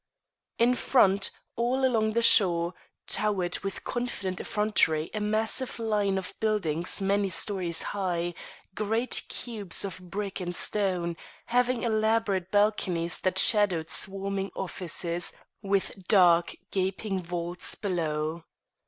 [0.57, 2.73] In front, all along the shore,
[3.05, 8.33] towered with confident effrontery a massive line of buildings many stories high,
[8.73, 16.55] great cubes of brick and stone, having elaborate balconies that shadowed swarming offices with dark,
[16.71, 18.43] gaping vaults below.